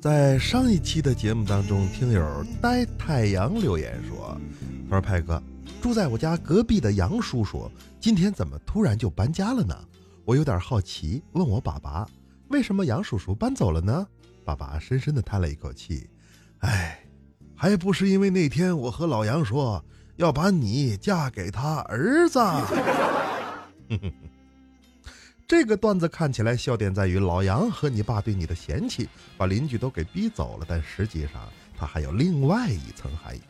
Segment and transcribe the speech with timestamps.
[0.00, 4.40] 在上一期的节目当中，听友呆太阳留言说
[4.88, 5.42] ：“他说派哥，
[5.82, 9.76] 住在我家隔壁的杨叔叔今天怎么突然就搬家了呢？
[10.24, 12.06] 我有点好奇，问我爸爸，
[12.46, 14.06] 为什么杨叔叔搬走了呢？
[14.44, 16.08] 爸爸深深的叹了一口气，
[16.60, 17.04] 哎，
[17.56, 19.84] 还不是因为那天我和老杨说
[20.14, 22.38] 要把你嫁给他儿子。
[25.48, 29.08] 这个段子看起来笑点在于老杨和你爸对你的嫌弃，
[29.38, 30.66] 把邻居都给逼走了。
[30.68, 33.40] 但实际上，它还有另外一层含义。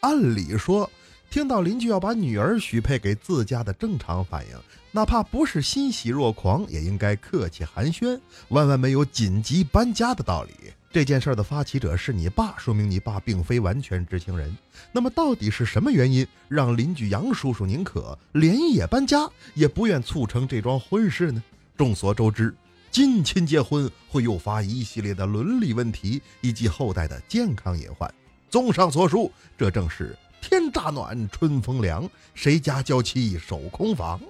[0.00, 0.90] 按理说，
[1.32, 4.56] 听到邻居要把女儿许配给自家的正常反应，
[4.90, 10.52] 哪怕不是欣喜若狂，也应该客气寒暄，万万没有紧急搬家的道理。
[10.90, 14.54] 这件事的发起者是你爸，说明你爸并非完全知情人。
[14.92, 21.42] 那么，到底是什么原因让邻居杨叔叔宁可连夜搬家，也不愿促成这桩婚事呢？
[21.78, 22.54] 众所周知，
[22.90, 28.12] 近亲结婚会诱发一系列的伦理问题以及后代的健康隐患。
[28.50, 34.20] 综上所述，这正是天乍暖春风凉，谁家娇妻守空房？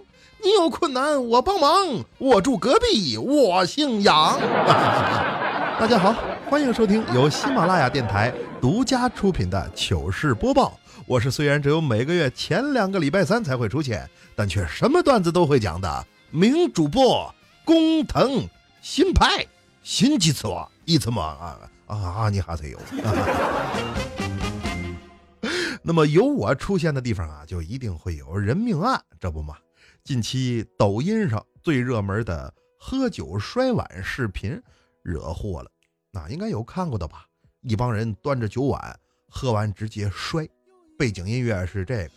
[0.45, 4.39] 你有困难我帮忙，我住隔壁，我姓杨。
[5.81, 6.15] 大家好。
[6.49, 10.79] 欢迎收听由喜马拉雅电台独家出品的糗事播报。
[11.07, 18.47] 我是虽然只有每个月前两个礼拜三才会出现，但却什么段子都会讲的名主播工藤
[18.83, 19.47] 新派
[19.83, 22.29] 新吉次哇一次嘛啊啊！
[22.31, 22.79] 你还是有。
[25.85, 29.57] 那么有我出现的地方啊，就一定会有人命案，这不嘛？
[30.05, 34.61] 近期抖音上最热门的喝酒摔碗视频
[35.03, 35.71] 惹祸了。
[36.13, 37.27] 那应该有看过的吧？
[37.63, 40.49] 一帮人端着酒碗，喝完直接摔。
[40.99, 42.11] 背景音乐是这个。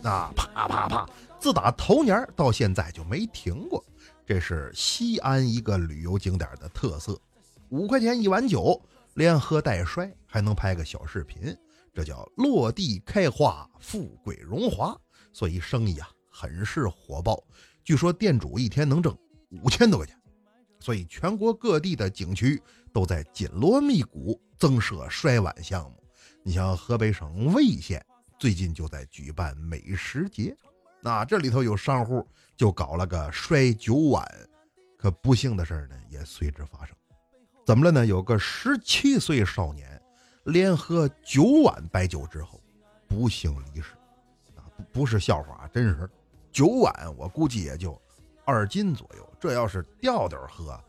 [0.00, 1.08] 那啪啪啪，
[1.40, 3.84] 自打头年到现在就没停过。
[4.24, 7.18] 这是西安一个旅游景点的特色，
[7.70, 8.80] 五块钱一碗酒，
[9.16, 11.54] 连喝带摔，还能拍个小视频，
[11.92, 14.96] 这叫落地开花，富贵荣华。
[15.32, 17.42] 所以生意啊，很是火爆。
[17.84, 19.16] 据说店主一天能挣。
[19.62, 20.20] 五千多块钱，
[20.80, 22.60] 所以全国各地的景区
[22.92, 26.02] 都在紧锣密鼓增设摔碗项目。
[26.42, 28.04] 你像河北省魏县
[28.40, 30.54] 最近就在举办美食节，
[31.00, 34.28] 那这里头有商户就搞了个摔酒碗，
[34.98, 36.94] 可不幸的事儿呢也随之发生。
[37.66, 38.06] 怎么了呢？
[38.06, 40.00] 有个十七岁少年
[40.44, 42.60] 连喝九碗白酒之后
[43.08, 43.94] 不幸离世，
[44.54, 46.08] 啊，不不是笑话啊，真是
[46.52, 48.00] 九碗，我估计也就。
[48.44, 50.80] 二斤左右，这要是吊吊喝，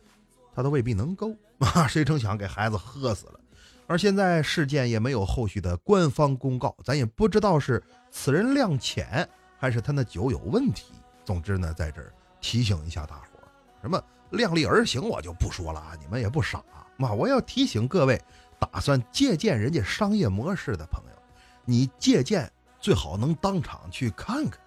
[0.54, 1.86] 他都未必能够啊！
[1.90, 3.40] 谁成想给孩子喝死了。
[3.88, 9.28] 而现在事件也没有后续的官方公告，咱也不知道是此人量浅，
[9.58, 10.94] 还是他那酒有问题。
[11.26, 13.50] 总之呢，在这儿提醒一下大伙儿，
[13.82, 14.00] 什么
[14.32, 15.94] 量力而行，我就不说了啊！
[16.00, 16.64] 你们也不傻
[16.98, 17.12] 嘛！
[17.14, 18.22] 我要提醒各位，
[18.60, 21.22] 打算借鉴人家商业模式的朋友，
[21.66, 24.60] 你借鉴最好能当场去看看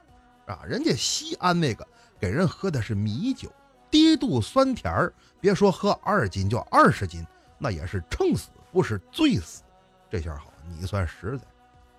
[0.46, 0.62] 啊！
[0.64, 1.86] 人家西安那个。
[2.20, 3.50] 给人喝的是米酒，
[3.90, 5.10] 低度酸甜儿，
[5.40, 9.62] 别说喝二斤，就二十斤，那也是撑死，不是醉死。
[10.10, 11.44] 这下好，你算实在，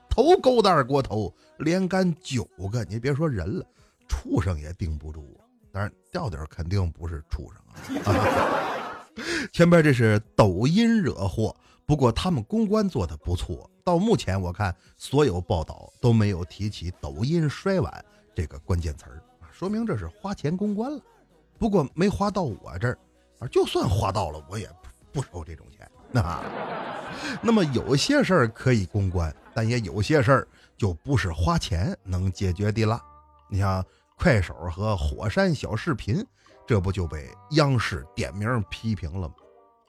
[0.08, 3.66] 头勾蛋锅头，连干九个，你别说人了，
[4.08, 5.42] 畜生也顶不住啊。
[5.72, 8.12] 当然，调调肯定不是畜生啊。
[9.52, 11.56] 前边这是抖音惹祸，
[11.86, 13.70] 不过他们公关做的不错。
[13.84, 18.06] 到目前我看，所有报道都没有提起抖音摔碗
[18.36, 19.22] 这个关键词儿。
[19.52, 21.02] 说明这是花钱公关了，
[21.58, 22.98] 不过没花到我这儿，
[23.40, 24.70] 啊，就算花到了，我也
[25.12, 25.90] 不收这种钱。
[26.12, 26.42] 那，
[27.42, 33.02] 那么有些事儿可以公关，但也有些事儿就不是花钱能解决的了。
[33.50, 33.84] 你像
[34.22, 36.24] 快手和火山小视频，
[36.68, 39.34] 这不就被央视点名批评了吗？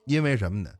[0.06, 0.70] 因为什么呢？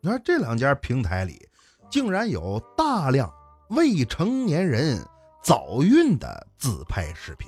[0.00, 1.46] 你看这两家平台里，
[1.90, 3.30] 竟然有大量
[3.68, 5.06] 未成年人
[5.42, 7.46] 早孕的自拍视频。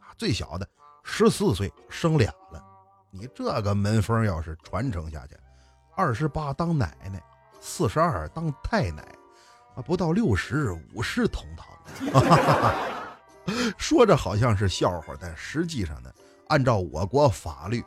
[0.00, 0.66] 啊最小的
[1.02, 2.64] 十四岁生俩了，
[3.10, 5.36] 你这个门风要是传承下去，
[5.94, 7.22] 二十八当奶奶，
[7.60, 9.02] 四十二当太奶，
[9.76, 11.68] 啊，不到六十五世同堂。
[13.76, 16.10] 说着好像是笑话，但实际上呢，
[16.48, 17.84] 按照我国法律，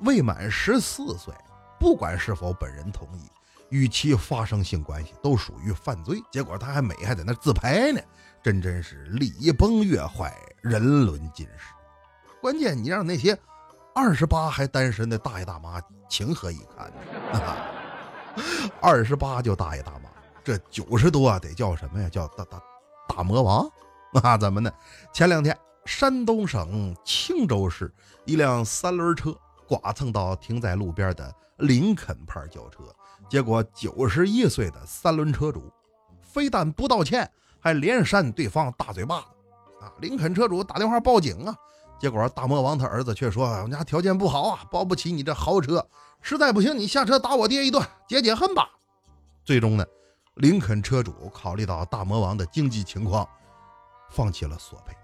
[0.00, 1.34] 未满十四岁，
[1.78, 3.30] 不管是否本人同意，
[3.70, 6.22] 与其发生性关系都属于犯罪。
[6.30, 8.00] 结果他还美，还在那自拍呢，
[8.42, 10.34] 真真是礼崩乐坏。
[10.60, 11.72] 人伦尽失，
[12.42, 13.38] 关键你让那些
[13.94, 16.90] 二十八还单身的大爷大妈情何以堪
[17.32, 17.56] 呢？
[18.82, 20.10] 二十八就大爷大妈，
[20.42, 22.08] 这九十多得叫什么呀？
[22.08, 22.60] 叫大大
[23.08, 23.70] 大魔王
[24.22, 24.36] 啊？
[24.36, 24.70] 怎么呢？
[25.12, 27.92] 前两天山东省青州市
[28.24, 32.82] 一辆三轮车剐蹭到停在路边的林肯牌轿车，
[33.28, 35.72] 结果九十一岁的三轮车主
[36.22, 39.26] 非但不道歉，还连扇对方大嘴巴子。
[39.80, 41.54] 啊，林肯车主打电话报警啊，
[42.00, 45.86] 结果大魔王他儿子却说：“我们家条件不好啊，包不起你这豪车，
[46.20, 48.68] 实在不行你下车打我爹一顿，解解恨吧。”
[49.44, 49.84] 最终呢，
[50.34, 53.28] 林肯车主考虑到大魔王的经济情况，
[54.08, 54.94] 放弃了索赔。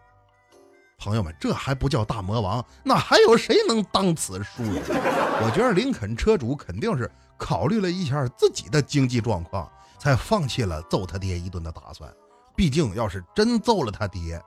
[0.97, 2.65] 朋友们，这还不叫大魔王？
[2.83, 4.75] 那还有谁能当此殊荣？
[5.43, 12.11] 我觉得林肯车主肯定是考虑了一下自己的经济状况，才放弃了揍他爹一顿的打算。
[12.57, 14.41] 毕竟，要是真揍了他爹，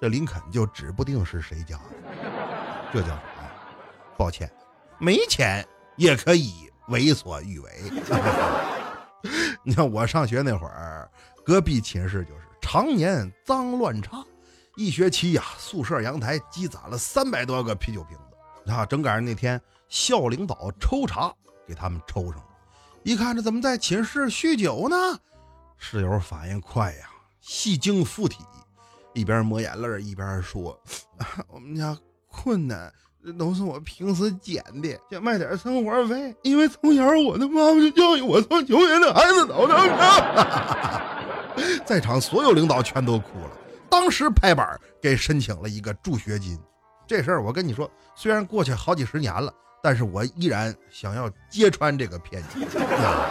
[0.00, 1.84] 这林肯就指不定是谁家的。
[2.92, 3.50] 这叫什么？
[4.16, 4.50] 抱歉，
[4.98, 5.66] 没钱
[5.96, 7.70] 也可以为所欲为。
[9.64, 11.10] 你看我上学那会儿，
[11.44, 14.24] 隔壁寝室就是常年脏乱差。
[14.76, 18.72] 一学期呀，宿舍阳台积攒了三百多个啤酒瓶子。
[18.72, 21.30] 啊，正赶上那天校领导抽查，
[21.66, 22.44] 给他们抽上了。
[23.02, 24.96] 一看这怎么在寝室酗酒呢？
[25.76, 27.10] 室友反应快呀，
[27.40, 28.44] 戏精附体，
[29.12, 30.80] 一边抹眼泪一边说
[31.52, 31.98] ：“我们家
[32.28, 32.90] 困难，
[33.22, 36.34] 这都是我平时捡的，想卖点生活费。
[36.42, 39.76] 因为从小我的妈妈就教育我，从穷人的孩子早成
[41.84, 43.50] 在场所有领导全都哭了。
[43.90, 46.58] 当时拍板给申请了一个助学金，
[47.06, 49.52] 这事儿我跟你说，虽然过去好几十年了，
[49.82, 52.66] 但是我依然想要揭穿这个骗局。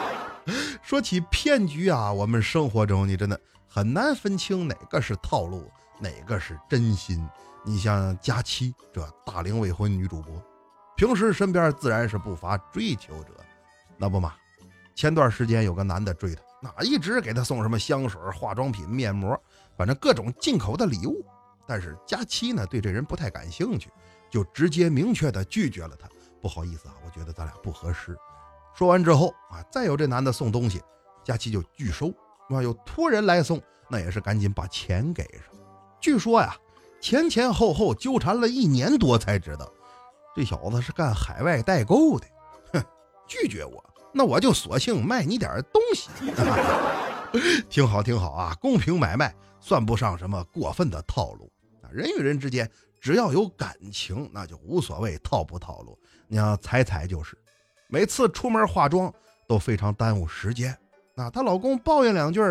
[0.83, 7.27] 说起骗局啊，我们生活中你真的很难分清哪个是套路，哪个是真心。
[7.63, 10.33] 你像佳期这大龄未婚女主播，
[10.95, 13.31] 平时身边自然是不乏追求者，
[13.97, 14.33] 那不嘛？
[14.95, 19.37] 前段时间有个男的追她，哪一直给他送什么香水、化妆品、面膜。
[19.75, 21.25] 反正各种进口的礼物，
[21.65, 23.89] 但是佳期呢对这人不太感兴趣，
[24.29, 26.07] 就直接明确的拒绝了他。
[26.41, 28.15] 不好意思啊，我觉得咱俩不合适。
[28.75, 30.81] 说完之后啊，再有这男的送东西，
[31.23, 32.13] 佳期就拒收。
[32.49, 35.59] 啊，有托人来送，那也是赶紧把钱给上。
[35.99, 36.55] 据说呀，
[36.99, 39.71] 前前后后纠缠了一年多，才知道
[40.35, 42.27] 这小子是干海外代购的。
[42.73, 42.83] 哼，
[43.27, 46.09] 拒绝我，那我就索性卖你点东西。
[47.69, 48.55] 挺好，挺好啊！
[48.59, 51.49] 公平买卖算不上什么过分的套路
[51.81, 51.87] 啊。
[51.91, 52.69] 人与人之间
[52.99, 55.97] 只要有感情，那就无所谓套不套路。
[56.27, 57.37] 你像彩彩就是，
[57.87, 59.13] 每次出门化妆
[59.47, 60.77] 都非常耽误时间。
[61.15, 62.41] 那她老公抱怨两句，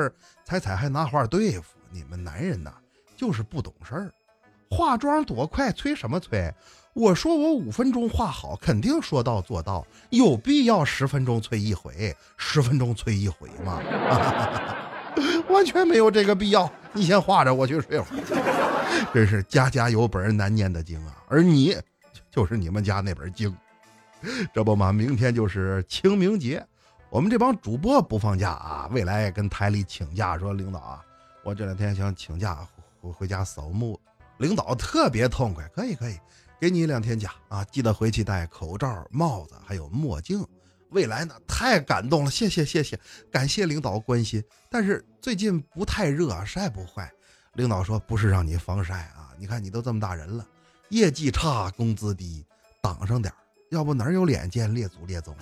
[0.44, 1.76] 彩彩还拿话对付。
[1.90, 2.72] 你们男人呐，
[3.16, 4.10] 就是不懂事儿。
[4.70, 6.54] 化妆多快，催什么催？
[6.92, 13.80] 我说我五分钟画好，肯定说到做到，有必要十分钟催一回，十分钟催一回吗？
[15.48, 16.70] 完全没有这个必要。
[16.92, 19.06] 你先画着，我去睡会儿。
[19.14, 21.76] 真是家家有本难念的经啊，而你
[22.30, 23.56] 就是你们家那本经。
[24.52, 26.64] 这不嘛，明天就是清明节，
[27.08, 28.88] 我们这帮主播不放假啊。
[28.90, 31.00] 未来跟台里请假，说领导啊，
[31.42, 32.58] 我这两天想请假
[33.00, 33.98] 回回家扫墓。
[34.38, 36.18] 领导特别痛快，可以可以。
[36.60, 37.64] 给你两天假啊！
[37.64, 40.46] 记得回去戴口罩、帽子，还有墨镜。
[40.90, 41.34] 未来呢？
[41.48, 44.44] 太感动了，谢谢谢谢，感谢领导关心。
[44.68, 47.10] 但是最近不太热，晒不坏。
[47.54, 50.46] 领导说不是让你防晒啊，你看你都这么大人了，
[50.90, 52.44] 业绩差，工资低，
[52.82, 53.32] 挡上点
[53.70, 55.34] 要不哪有脸见列祖列宗？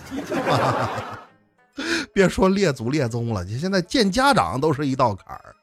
[2.14, 5.56] 别说列祖列宗了，你现在见家长都是一道坎儿。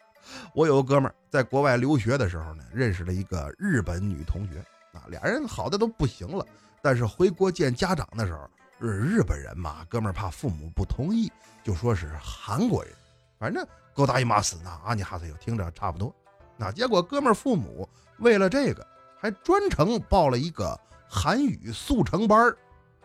[0.53, 4.61] 我有个哥们儿在国外留学的时候呢，认识了一个日本女同学。
[5.09, 6.45] 俩人好的都不行了，
[6.81, 11.31] 但是回国见家长的时候，日日本人嘛，哥们儿怕父母不同意，
[11.63, 12.93] 就说是韩国人，
[13.39, 16.13] 反正勾搭一马死呢，啊，你哈子有听着差不多。
[16.57, 17.87] 那结果哥们儿父母
[18.19, 18.85] 为了这个，
[19.19, 22.57] 还专程报了一个韩语速成班儿。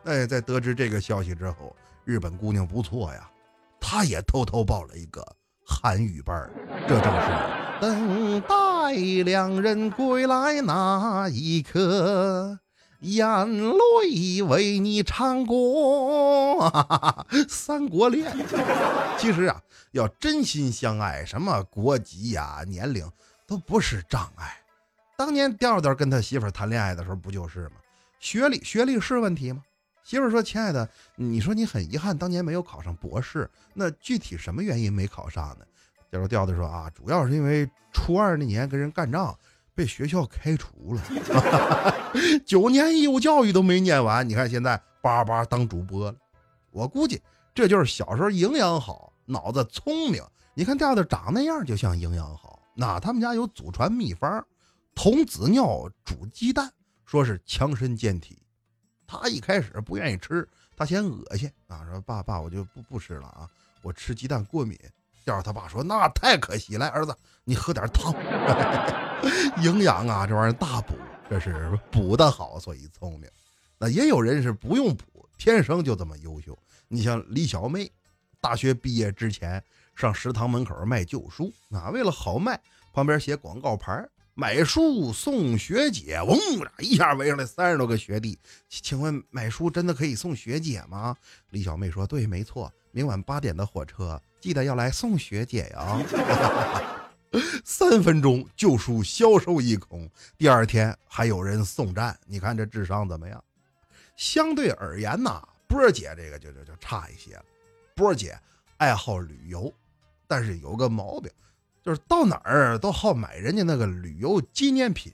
[0.05, 3.31] 哎，在得知这个消息之后，日本姑娘不错呀，
[3.81, 5.25] 她也偷偷报了一个
[5.67, 6.51] 韩语班儿，
[6.89, 8.70] 这正是等待。
[8.91, 12.59] 待两人归来那一刻，
[12.99, 16.69] 眼泪为你唱过
[17.49, 18.33] 《三国恋》。
[19.17, 23.09] 其实啊，要真心相爱，什么国籍呀、年龄
[23.47, 24.59] 都不是障碍。
[25.17, 27.75] 当年调调跟他媳妇谈恋爱的时候，不就是吗？
[28.19, 29.63] 学历，学历是问题吗？
[30.03, 35.65] 媳妇说：“亲爱的，你说你很遗憾当年没有考上博士，那具体什么原因没考上呢？”
[36.11, 39.37] 接着调调说啊，主要是因为初二那年跟人干仗，
[39.75, 41.03] 被学校开除了，
[42.45, 44.29] 九年义务教育都没念完。
[44.29, 46.17] 你看现在叭叭当主播了，
[46.71, 47.23] 我估计
[47.55, 50.21] 这就是小时候营养好，脑子聪明。
[50.55, 54.45] 你看调调长那样就像营养好，那他们家有祖传秘方，
[54.97, 56.69] 童子尿煮鸡蛋，
[57.07, 58.43] 说是强身健体。
[59.07, 63.49] 他一开始不愿意吃，他嫌恶心啊，说爸爸我就不不吃了啊，
[63.83, 64.77] 我吃鸡蛋过敏。
[65.31, 68.13] 叫他爸说那太可惜，了儿子你喝点汤，
[69.63, 70.95] 营养啊这玩意儿大补，
[71.29, 73.31] 这是补的好，所以聪明。
[73.79, 76.59] 那也有人是不用补，天生就这么优秀。
[76.89, 77.91] 你像李小妹，
[78.41, 79.63] 大学毕业之前
[79.95, 82.61] 上食堂门口卖旧书啊，为了好卖，
[82.93, 84.05] 旁边写广告牌。
[84.35, 86.39] 买书送学姐，嗡
[86.79, 88.39] 一下围上来三十多个学弟。
[88.69, 91.15] 请问买书真的可以送学姐吗？
[91.51, 96.03] 李小妹说：“对，没错，明晚八点的火车，记得要来送学姐呀。
[97.65, 102.19] ”三分钟旧书销售一空，第二天还有人送站。
[102.27, 103.43] 你看这智商怎么样？
[104.17, 107.45] 相对而言呐，波儿姐这个就就就差一些了。
[107.95, 108.37] 波儿姐
[108.79, 109.73] 爱好旅游，
[110.27, 111.31] 但是有个毛病。
[111.83, 115.11] 就是到哪儿都好买人家那个旅游纪念品，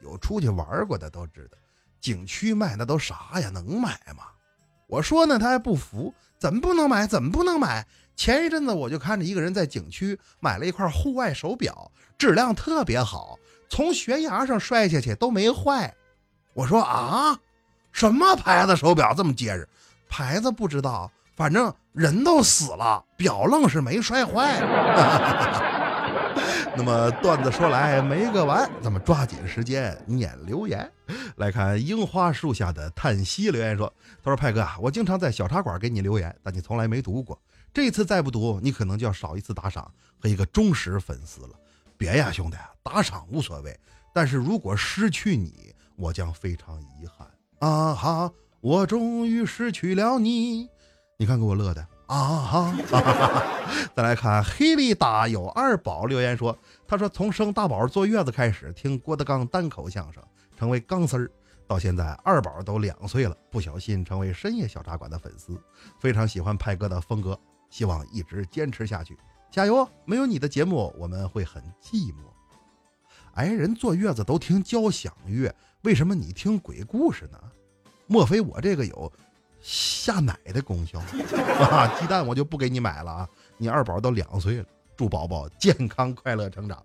[0.00, 1.58] 有出去玩过的都知道，
[2.00, 3.48] 景区卖那都啥呀？
[3.48, 4.24] 能买吗？
[4.86, 7.06] 我说呢，他还不服，怎么不能买？
[7.06, 7.86] 怎么不能买？
[8.16, 13.38] 前一阵子我就看着一个人在景区买了一块户外手表，质量特别好，
[13.70, 15.94] 从悬崖上摔下去都没坏。
[16.52, 17.38] 我说啊，
[17.92, 19.68] 什么牌子手表这么结实？
[20.08, 21.08] 牌子不知道。
[21.36, 24.58] 反正人都死了，表愣是没摔坏。
[26.74, 30.90] 那么段子说来没个完，咱们抓紧时间念留言。
[31.36, 33.92] 来看樱花树下的叹息留言说
[34.24, 37.38] ：“他说派哥啊，我经常在小茶馆给你留言，但你从来没读过。
[37.74, 41.50] 这次再不读，你可能就要少一次打赏和一个忠实粉丝了。
[41.98, 43.78] 别呀，兄弟，打赏无所谓，
[44.14, 47.28] 但是如果失去你，我将非常遗憾
[47.60, 48.32] 啊哈！
[48.60, 50.68] 我终于失去了你。”
[51.18, 53.46] 你看给我乐的啊哈！
[53.96, 56.54] 再来看黑利大有二宝留言说
[56.86, 60.22] ：“他说从生大宝坐月子开始听郭德纲单口相声，
[60.54, 61.30] 成为钢丝儿，
[61.66, 65.58] 到现在二宝都两岁了，不小心成为深夜小茶馆的粉丝，
[65.98, 67.38] 非常喜欢派哥的风格，
[67.70, 69.16] 希望一直坚持下去，
[69.50, 69.88] 加油！
[70.04, 72.26] 没有你的节目我们会很寂寞。
[73.32, 75.50] 哎，人坐月子都听交响乐，
[75.80, 77.38] 为什么你听鬼故事呢？
[78.06, 79.10] 莫非我这个有？”
[79.62, 80.98] 下奶的功效
[81.70, 81.96] 啊！
[81.98, 83.28] 鸡蛋我就不给你买了啊！
[83.56, 84.64] 你二宝都两岁了，
[84.96, 86.82] 祝宝宝健康快乐成长。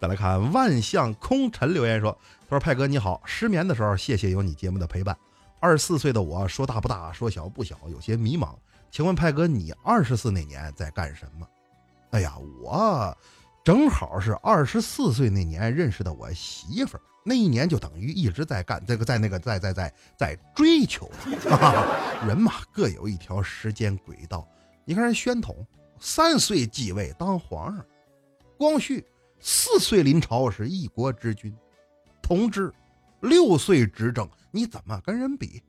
[0.00, 2.10] 再来看万象空尘留言说
[2.48, 5.16] ：“他说派哥你好，失眠的时候谢谢有你节目的陪伴。
[5.60, 8.54] 二十四岁的我说大不大，说小不小，有些迷茫。
[8.90, 11.46] 请问派哥，你二十四那年在干什么？
[12.10, 13.16] 哎呀，我
[13.62, 21.10] 正好是二十四岁那年认识的我媳妇儿。”那一年就等于一直在干这个，在那个，在在在在追求。
[22.26, 24.48] 人嘛，各有一条时间轨道。
[24.84, 25.66] 你看人宣统
[26.00, 27.84] 三岁继位当皇上，
[28.56, 29.04] 光绪
[29.38, 31.54] 四岁临朝是一国之君，
[32.22, 32.72] 同治
[33.20, 35.62] 六岁执政，你怎么跟人比？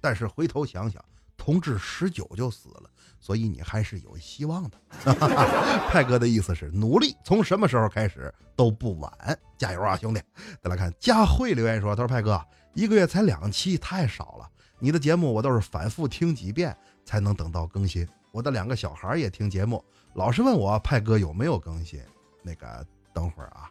[0.00, 1.04] 但是回头想想，
[1.36, 2.90] 同治十九就死了。
[3.20, 4.78] 所以你还是有希望的，
[5.88, 9.10] 派哥的意思是努力，从什么时候开始都不晚，
[9.56, 10.20] 加油啊，兄弟！
[10.62, 12.38] 再来看佳慧留言说：“他说派哥
[12.74, 14.46] 一个月才两期，太少了。
[14.78, 16.76] 你的节目我都是反复听几遍
[17.06, 18.06] 才能等到更新。
[18.30, 21.98] 我的两个小孩也听节目，老是问我派哥有没有更新。
[22.42, 23.70] 那个等会儿啊，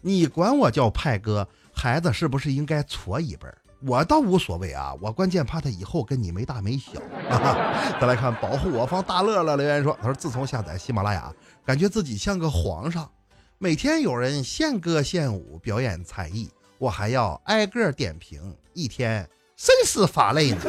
[0.00, 3.46] 你管我叫派哥，孩子是不是应该搓一辈？”
[3.84, 6.92] 我倒无所谓啊，我关键怕他以后跟你没大没小。
[8.00, 11.32] 再来看保护我方大乐乐留言说，他说自从下载喜马拉雅，
[11.64, 13.10] 感觉自己像个皇上，
[13.58, 16.48] 每天有人献歌献舞表演才艺，
[16.78, 20.60] 我还要挨个点评，一天甚是发累呢。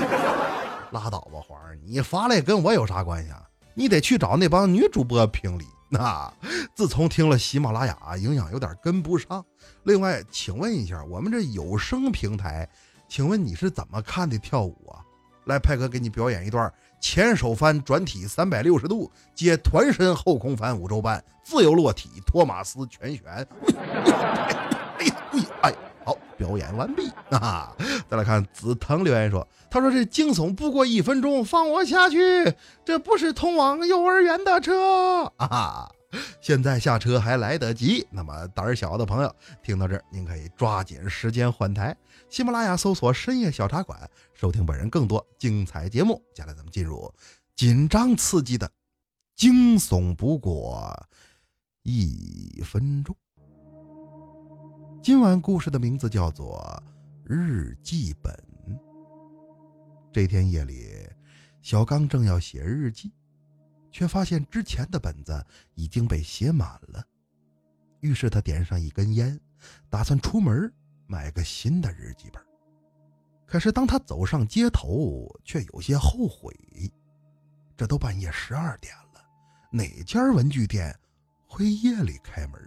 [0.92, 3.44] 拉倒吧，皇上，你发累跟我有啥关系啊？
[3.76, 5.66] 你得去找那帮女主播评理。
[5.90, 6.32] 那
[6.76, 9.46] 自从听了喜马拉雅，营养有点跟不上。
[9.84, 12.68] 另外，请问一下，我们这有声平台。
[13.14, 14.98] 请问你是怎么看的跳舞啊？
[15.46, 23.24] 来，派哥给你表演一段前手翻转体三百六十度，接团身后空翻五周半，自由落体托马斯全旋。
[24.98, 25.16] 哎呀，
[25.62, 27.72] 哎，好，表演完毕啊！
[28.10, 32.18] 再来看紫藤留言说：“他说这惊悚不过一分钟，放我下去，
[32.84, 35.88] 这不是通往幼儿园的车啊！”
[36.40, 38.06] 现在下车还来得及。
[38.12, 41.96] 那么胆儿小的朋友听到这儿，您可以抓紧时间换台。
[42.30, 46.22] 喜马拉雅搜索“深夜小茶馆”，收听本人更多精彩节目。
[46.34, 47.14] 接下来咱们进入
[47.56, 48.72] 紧张刺激的
[49.36, 51.08] 惊悚不过
[51.84, 53.16] 一分钟。
[55.02, 56.82] 今晚故事的名字叫做
[57.30, 58.34] 《日记本》。
[60.12, 61.10] 这天夜里，
[61.62, 63.12] 小刚正要写日记。
[63.94, 65.46] 却发现之前的本子
[65.76, 67.06] 已经被写满了，
[68.00, 69.40] 于是他点上一根烟，
[69.88, 70.70] 打算出门
[71.06, 72.44] 买个新的日记本。
[73.46, 76.52] 可是当他走上街头，却有些后悔。
[77.78, 79.24] 这都半夜十二点了，
[79.72, 80.98] 哪家文具店
[81.48, 82.60] 会夜里开门？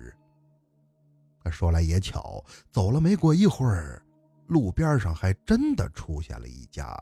[1.43, 4.01] 可说来也巧，走了没过一会儿，
[4.47, 6.97] 路边上还真的出现了一家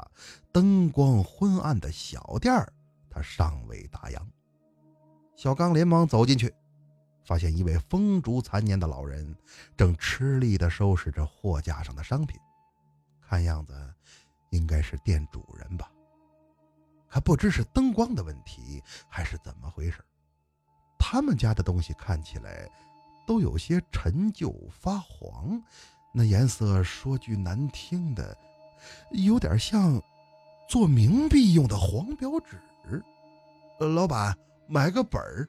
[0.50, 2.72] 灯光昏暗的小店儿
[3.14, 4.18] 他尚未打烊。
[5.36, 6.52] 小刚连忙走进去，
[7.24, 9.36] 发现一位风烛残年的老人
[9.76, 12.40] 正吃力地收拾着货架上的商品，
[13.20, 13.72] 看样子
[14.50, 15.88] 应该是店主人吧。
[17.06, 20.04] 还不知是灯光的问题，还是怎么回事？
[20.98, 22.68] 他们家的东西看起来
[23.24, 25.62] 都有些陈旧发黄，
[26.12, 28.36] 那颜色说句难听的，
[29.10, 30.02] 有点像
[30.68, 32.60] 做冥币用的黄标纸。
[33.78, 34.36] 老板，
[34.66, 35.48] 买个本儿。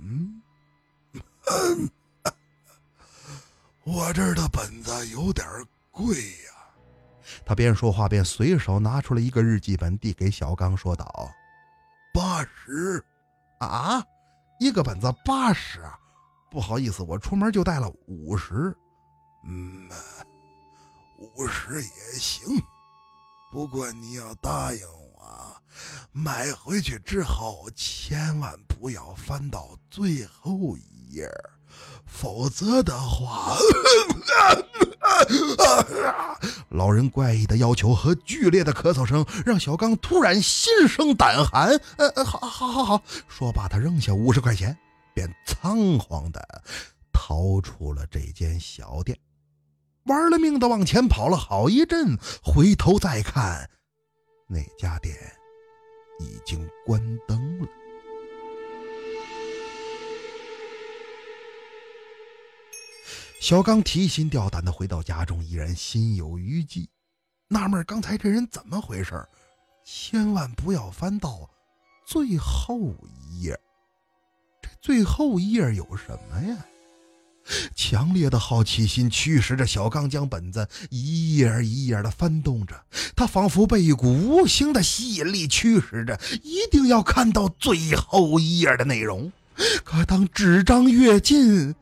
[0.00, 0.42] 嗯，
[3.84, 5.46] 我这儿的本子有点
[5.90, 6.52] 贵呀。
[7.44, 11.30] 他边说话边随手拿出了一个日记本，递给小刚，说道
[12.12, 13.02] ：“八十，
[13.58, 14.04] 啊，
[14.58, 15.80] 一个本子八十，
[16.50, 18.76] 不好意思，我出门就带了五十。
[19.44, 19.88] 嗯，
[21.18, 22.62] 五十也行，
[23.50, 24.80] 不过你要答应
[25.16, 25.61] 我，
[26.12, 31.28] 买回去之后千万不要翻到最后一页，
[32.06, 33.56] 否则的话。”
[36.70, 41.78] 老人怪异的要求和剧烈的咳嗽声让小刚突然心生胆寒。
[41.96, 43.02] 呃，好，好，好，好。
[43.28, 44.76] 说罢，他扔下五十块钱，
[45.14, 46.62] 便仓皇的
[47.12, 49.18] 逃出了这间小店，
[50.04, 53.68] 玩了命的往前跑了好一阵，回头再看，
[54.48, 55.14] 那家店
[56.22, 57.68] 已经关灯了。
[63.40, 66.88] 小刚提心吊胆的回到家中，依然心有余悸，
[67.48, 69.26] 纳闷刚才这人怎么回事
[69.84, 71.50] 千万不要翻到
[72.06, 72.78] 最后
[73.28, 73.58] 一页，
[74.60, 76.64] 这最后一页有什么呀？
[77.74, 82.74] 强烈的好奇心驱使着小刚将本子一页一页的翻动着，
[83.14, 89.32] 他仿佛被一股无形的吸引力驱使着，一定要看到最后一页的内容。
[89.84, 91.74] 可当纸张越近，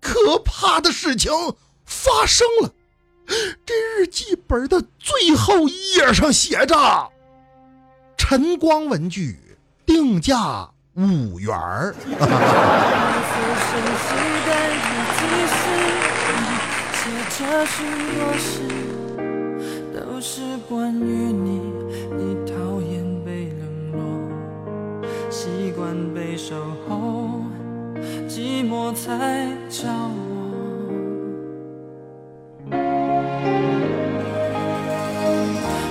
[0.00, 1.32] 可怕的事情
[1.86, 2.74] 发生了，
[3.64, 6.76] 这日记本的最后一页上写着
[8.18, 9.38] ：“晨光文具
[9.86, 11.94] 定价五元儿。”
[15.18, 15.58] 其实
[16.92, 17.00] 写
[17.30, 17.76] 这许
[18.14, 18.46] 多诗
[19.92, 21.60] 都是关于你
[22.16, 23.98] 你讨厌被冷落
[25.28, 26.54] 习惯被守
[26.88, 27.42] 候
[28.28, 30.38] 寂寞才找我。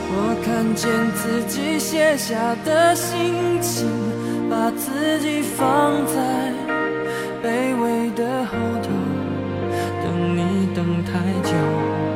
[0.09, 3.89] 我看见自己写下的心情
[4.49, 6.53] 把自己放在
[7.43, 8.76] 卑微的后
[10.35, 11.13] 你等太
[11.43, 12.06] 久，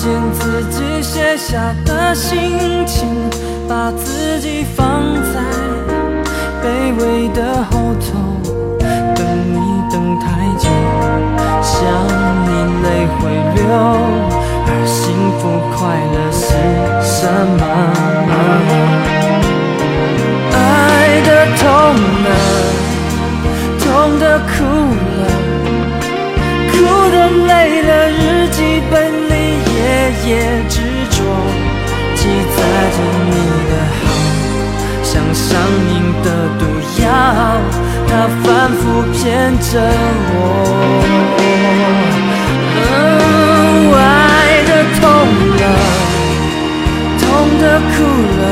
[0.00, 3.08] 见自己写下的心情，
[3.68, 5.40] 把自己放在
[6.62, 8.06] 卑微的后头，
[8.78, 9.58] 等你
[9.90, 10.70] 等太久，
[11.60, 11.74] 想
[12.46, 12.50] 你
[12.84, 12.86] 泪
[13.18, 13.60] 会流，
[14.68, 15.02] 而幸
[15.40, 15.42] 福
[15.74, 15.76] 快
[16.14, 16.46] 乐是
[17.02, 17.26] 什
[17.58, 17.60] 么？
[20.54, 20.56] 爱
[21.26, 21.66] 的痛
[22.22, 22.26] 了，
[23.80, 23.84] 痛
[24.20, 24.62] 的哭
[25.18, 25.20] 了，
[26.70, 26.76] 哭
[27.10, 27.16] 的
[27.48, 29.17] 累了，日记本。
[32.56, 32.60] 载
[32.90, 32.96] 着
[33.30, 33.36] 你
[33.70, 34.06] 的好，
[35.02, 35.46] 像上
[35.88, 36.26] 瘾的
[36.58, 36.62] 毒
[37.02, 37.06] 药，
[38.06, 38.10] 它
[38.42, 38.80] 反复
[39.12, 39.18] 骗
[39.58, 39.70] 着
[40.30, 40.36] 我。
[42.76, 43.96] 嗯，爱
[44.66, 45.00] 的痛
[45.56, 45.62] 了，
[47.20, 47.24] 痛
[47.58, 47.96] 的哭
[48.38, 48.42] 了，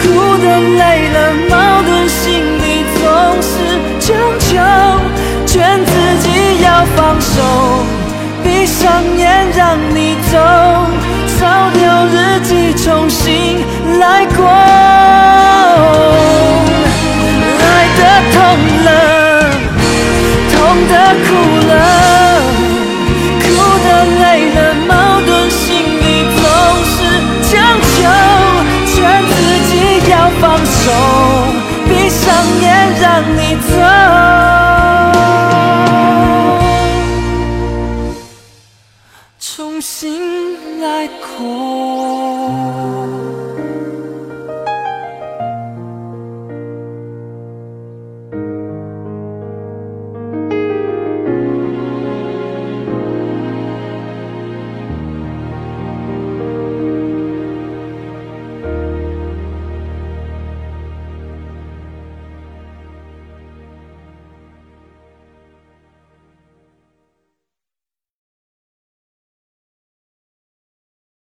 [0.00, 0.04] 哭
[0.42, 0.44] 的
[0.78, 1.16] 累了，
[1.50, 1.52] 矛
[1.82, 2.18] 盾心
[2.58, 2.64] 里
[2.96, 2.98] 总
[3.42, 3.46] 是
[4.00, 4.06] 强
[4.40, 4.48] 求，
[5.46, 6.26] 劝自己
[6.62, 7.34] 要放手，
[8.66, 10.36] 闭上眼让你走，
[11.38, 13.64] 烧掉日记重新
[14.00, 14.44] 来过。
[17.62, 17.64] 爱
[17.96, 18.00] 的
[18.32, 18.36] 痛
[18.84, 18.88] 了，
[20.50, 21.28] 痛的哭
[21.68, 21.72] 了，
[23.38, 23.46] 哭
[23.86, 24.90] 的累了，矛
[25.24, 25.62] 盾心
[26.00, 26.42] 里总
[26.90, 26.98] 是
[27.48, 27.54] 强
[27.94, 27.96] 求，
[28.84, 28.92] 劝
[29.30, 29.38] 自
[29.70, 29.70] 己
[30.10, 30.84] 要放手，
[31.88, 32.24] 闭上
[32.60, 32.66] 眼
[33.00, 33.04] 让
[33.36, 33.85] 你走。